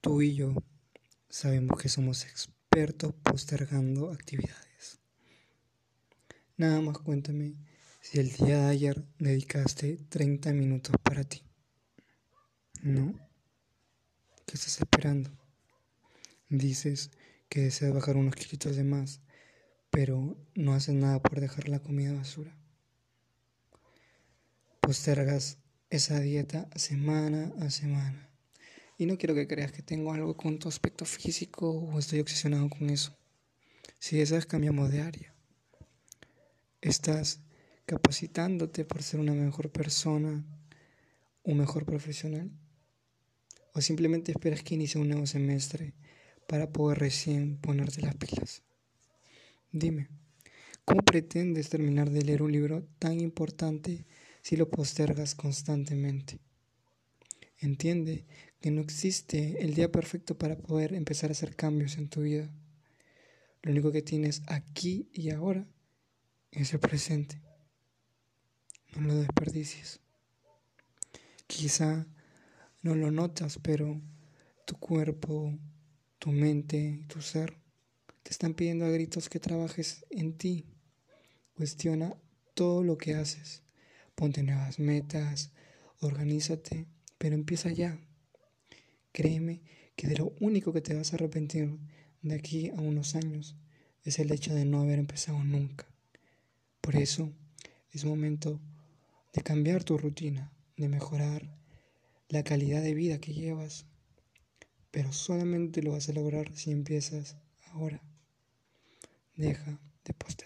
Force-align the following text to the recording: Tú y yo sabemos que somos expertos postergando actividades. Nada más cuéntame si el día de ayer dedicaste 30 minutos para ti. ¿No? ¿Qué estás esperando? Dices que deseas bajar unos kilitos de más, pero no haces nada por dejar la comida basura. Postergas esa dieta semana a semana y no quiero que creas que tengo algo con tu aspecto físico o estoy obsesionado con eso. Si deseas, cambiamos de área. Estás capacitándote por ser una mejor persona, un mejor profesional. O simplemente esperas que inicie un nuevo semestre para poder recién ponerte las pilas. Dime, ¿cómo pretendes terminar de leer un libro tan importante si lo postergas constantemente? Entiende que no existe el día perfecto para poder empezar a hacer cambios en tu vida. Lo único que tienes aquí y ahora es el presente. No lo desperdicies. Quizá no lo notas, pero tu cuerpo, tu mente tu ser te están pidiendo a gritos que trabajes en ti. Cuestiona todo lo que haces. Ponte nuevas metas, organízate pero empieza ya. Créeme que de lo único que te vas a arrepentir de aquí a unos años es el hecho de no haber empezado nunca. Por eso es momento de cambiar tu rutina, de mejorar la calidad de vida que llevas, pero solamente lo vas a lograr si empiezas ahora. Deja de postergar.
Tú 0.00 0.22
y 0.22 0.36
yo 0.36 0.54
sabemos 1.28 1.76
que 1.80 1.88
somos 1.88 2.24
expertos 2.24 3.12
postergando 3.14 4.12
actividades. 4.12 5.00
Nada 6.56 6.80
más 6.80 6.98
cuéntame 6.98 7.56
si 8.00 8.20
el 8.20 8.30
día 8.30 8.60
de 8.60 8.70
ayer 8.70 9.04
dedicaste 9.18 9.96
30 10.08 10.52
minutos 10.52 10.94
para 11.02 11.24
ti. 11.24 11.42
¿No? 12.80 13.12
¿Qué 14.46 14.54
estás 14.54 14.78
esperando? 14.78 15.30
Dices 16.48 17.10
que 17.48 17.62
deseas 17.62 17.92
bajar 17.92 18.16
unos 18.16 18.36
kilitos 18.36 18.76
de 18.76 18.84
más, 18.84 19.20
pero 19.90 20.36
no 20.54 20.74
haces 20.74 20.94
nada 20.94 21.20
por 21.20 21.40
dejar 21.40 21.68
la 21.68 21.80
comida 21.80 22.12
basura. 22.12 22.56
Postergas 24.80 25.58
esa 25.90 26.20
dieta 26.20 26.68
semana 26.76 27.52
a 27.60 27.70
semana 27.70 28.27
y 28.98 29.06
no 29.06 29.16
quiero 29.16 29.34
que 29.34 29.46
creas 29.46 29.70
que 29.70 29.80
tengo 29.80 30.12
algo 30.12 30.36
con 30.36 30.58
tu 30.58 30.68
aspecto 30.68 31.04
físico 31.04 31.70
o 31.70 31.98
estoy 32.00 32.18
obsesionado 32.18 32.68
con 32.68 32.90
eso. 32.90 33.16
Si 34.00 34.18
deseas, 34.18 34.44
cambiamos 34.44 34.90
de 34.90 35.00
área. 35.00 35.32
Estás 36.80 37.40
capacitándote 37.86 38.84
por 38.84 39.04
ser 39.04 39.20
una 39.20 39.34
mejor 39.34 39.70
persona, 39.70 40.44
un 41.44 41.58
mejor 41.58 41.84
profesional. 41.84 42.50
O 43.72 43.80
simplemente 43.80 44.32
esperas 44.32 44.64
que 44.64 44.74
inicie 44.74 45.00
un 45.00 45.08
nuevo 45.08 45.26
semestre 45.26 45.94
para 46.48 46.68
poder 46.72 46.98
recién 46.98 47.56
ponerte 47.56 48.02
las 48.02 48.16
pilas. 48.16 48.62
Dime, 49.70 50.08
¿cómo 50.84 51.02
pretendes 51.02 51.68
terminar 51.68 52.10
de 52.10 52.22
leer 52.22 52.42
un 52.42 52.50
libro 52.50 52.84
tan 52.98 53.20
importante 53.20 54.04
si 54.42 54.56
lo 54.56 54.68
postergas 54.68 55.36
constantemente? 55.36 56.40
Entiende 57.60 58.24
que 58.60 58.70
no 58.70 58.80
existe 58.80 59.62
el 59.62 59.74
día 59.74 59.90
perfecto 59.90 60.36
para 60.36 60.56
poder 60.56 60.94
empezar 60.94 61.30
a 61.30 61.32
hacer 61.32 61.54
cambios 61.54 61.96
en 61.98 62.08
tu 62.08 62.22
vida. 62.22 62.50
Lo 63.62 63.72
único 63.72 63.92
que 63.92 64.02
tienes 64.02 64.42
aquí 64.46 65.08
y 65.12 65.30
ahora 65.30 65.66
es 66.50 66.72
el 66.72 66.80
presente. 66.80 67.40
No 68.94 69.06
lo 69.06 69.14
desperdicies. 69.14 70.00
Quizá 71.46 72.06
no 72.82 72.94
lo 72.94 73.10
notas, 73.10 73.58
pero 73.62 74.00
tu 74.64 74.76
cuerpo, 74.76 75.58
tu 76.18 76.30
mente 76.30 77.04
tu 77.08 77.20
ser 77.22 77.56
te 78.22 78.30
están 78.30 78.54
pidiendo 78.54 78.84
a 78.84 78.90
gritos 78.90 79.28
que 79.28 79.40
trabajes 79.40 80.04
en 80.10 80.36
ti. 80.36 80.66
Cuestiona 81.54 82.14
todo 82.54 82.82
lo 82.82 82.98
que 82.98 83.14
haces. 83.14 83.62
Ponte 84.14 84.42
nuevas 84.42 84.78
metas, 84.78 85.52
organízate 86.00 86.86
pero 87.18 87.34
empieza 87.34 87.70
ya. 87.70 87.98
Créeme 89.18 89.62
que 89.96 90.06
de 90.06 90.16
lo 90.16 90.32
único 90.38 90.72
que 90.72 90.80
te 90.80 90.94
vas 90.94 91.12
a 91.12 91.16
arrepentir 91.16 91.76
de 92.22 92.36
aquí 92.36 92.68
a 92.68 92.74
unos 92.74 93.16
años 93.16 93.56
es 94.04 94.20
el 94.20 94.30
hecho 94.30 94.54
de 94.54 94.64
no 94.64 94.80
haber 94.80 95.00
empezado 95.00 95.42
nunca. 95.42 95.88
Por 96.80 96.94
eso 96.94 97.32
es 97.90 98.04
momento 98.04 98.60
de 99.32 99.42
cambiar 99.42 99.82
tu 99.82 99.98
rutina, 99.98 100.52
de 100.76 100.88
mejorar 100.88 101.58
la 102.28 102.44
calidad 102.44 102.80
de 102.80 102.94
vida 102.94 103.18
que 103.18 103.34
llevas, 103.34 103.86
pero 104.92 105.12
solamente 105.12 105.82
lo 105.82 105.90
vas 105.90 106.08
a 106.08 106.12
lograr 106.12 106.54
si 106.54 106.70
empiezas 106.70 107.38
ahora. 107.72 108.00
Deja 109.34 109.80
de 110.04 110.14
postergar. 110.14 110.37